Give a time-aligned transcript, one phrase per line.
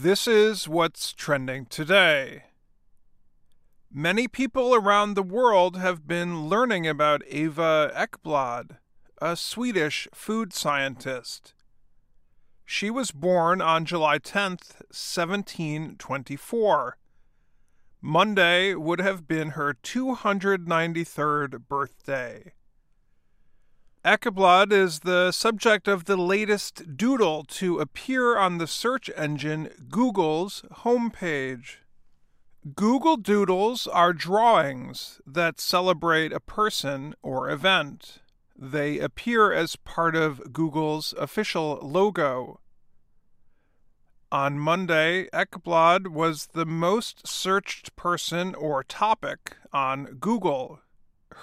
[0.00, 2.44] This is what's trending today.
[3.92, 8.76] Many people around the world have been learning about Eva Ekeblad,
[9.20, 11.52] a Swedish food scientist.
[12.64, 16.96] She was born on July 10th, 1724.
[18.00, 22.52] Monday would have been her 293rd birthday.
[24.08, 30.62] Ekeblad is the subject of the latest doodle to appear on the search engine Google's
[30.76, 31.80] homepage.
[32.74, 38.20] Google Doodles are drawings that celebrate a person or event.
[38.56, 42.60] They appear as part of Google's official logo.
[44.32, 50.80] On Monday, Ekeblad was the most searched person or topic on Google.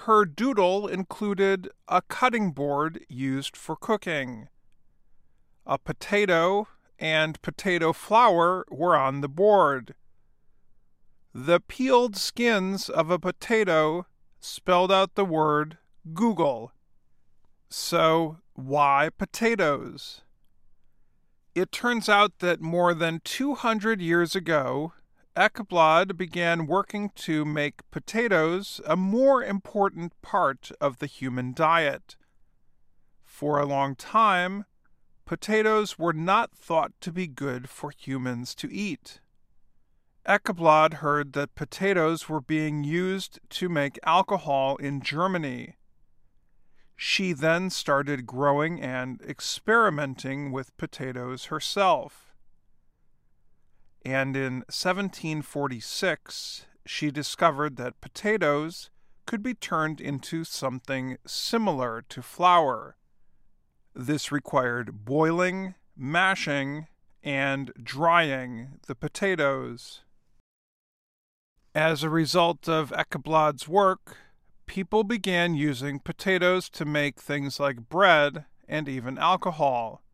[0.04, 4.48] Her doodle included a cutting board used for cooking.
[5.66, 6.68] A potato
[6.98, 9.94] and potato flour were on the board.
[11.34, 14.06] The peeled skins of a potato
[14.38, 15.78] spelled out the word
[16.14, 16.72] Google.
[17.68, 20.22] So, why potatoes?
[21.54, 24.92] It turns out that more than 200 years ago,
[25.36, 32.16] Ekeblad began working to make potatoes a more important part of the human diet.
[33.24, 34.64] For a long time,
[35.26, 39.20] potatoes were not thought to be good for humans to eat.
[40.26, 45.76] Ekeblad heard that potatoes were being used to make alcohol in Germany
[46.96, 52.25] she then started growing and experimenting with potatoes herself.
[54.06, 58.88] And in 1746, she discovered that potatoes
[59.26, 62.96] could be turned into something similar to flour.
[63.96, 66.86] This required boiling, mashing,
[67.24, 70.04] and drying the potatoes.
[71.74, 74.18] As a result of Ekeblad's work,
[74.66, 80.04] people began using potatoes to make things like bread and even alcohol.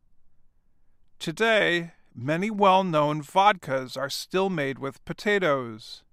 [1.18, 6.04] Today, many well known vodkas are still made with potatoes.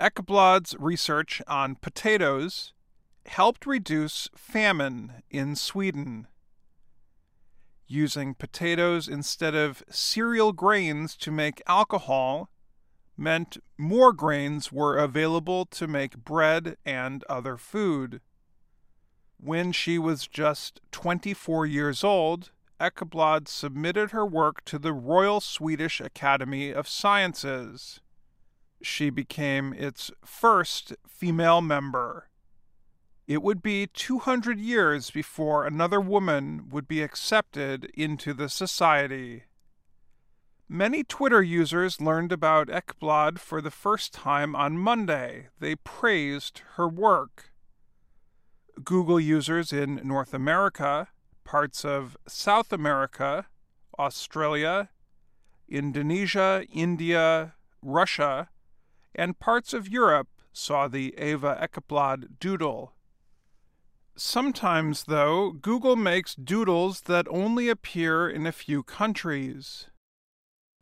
[0.00, 2.72] Ekeblad's research on potatoes
[3.26, 6.26] helped reduce famine in Sweden.
[7.86, 12.50] Using potatoes instead of cereal grains to make alcohol
[13.16, 18.20] meant more grains were available to make bread and other food.
[19.38, 22.50] When she was just 24 years old,
[22.80, 28.00] Ekeblad submitted her work to the Royal Swedish Academy of Sciences.
[28.82, 32.28] She became its first female member.
[33.26, 39.44] It would be 200 years before another woman would be accepted into the society.
[40.68, 45.48] Many Twitter users learned about Ekeblad for the first time on Monday.
[45.60, 47.52] They praised her work.
[48.84, 51.08] Google users in North America,
[51.46, 53.46] parts of South America,
[53.98, 54.90] Australia,
[55.66, 58.50] Indonesia, India, Russia,
[59.14, 62.92] and parts of Europe saw the Eva Ekeblad doodle.
[64.16, 69.86] Sometimes, though, Google makes doodles that only appear in a few countries.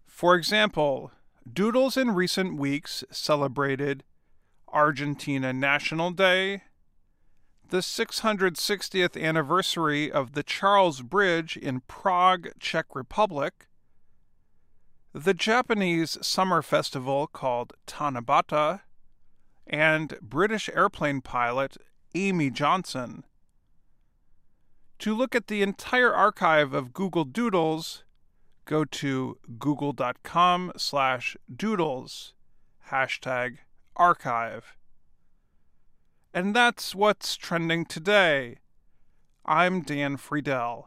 [0.07, 1.13] For example,
[1.51, 4.03] Doodles in recent weeks celebrated
[4.69, 6.63] Argentina National Day,
[7.71, 13.67] the 660th anniversary of the Charles Bridge in Prague, Czech Republic,
[15.13, 18.81] the Japanese summer festival called Tanabata,
[19.67, 21.77] and British airplane pilot
[22.15, 23.25] Amy Johnson.
[25.01, 28.05] To look at the entire archive of Google Doodles,
[28.65, 32.35] go to google.com slash doodles
[32.91, 33.59] hashtag
[33.97, 34.77] archive.
[36.37, 38.57] And that's what's trending today.
[39.47, 40.87] I'm Dan Friedell.